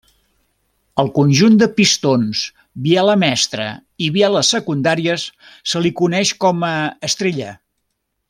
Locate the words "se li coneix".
5.73-6.33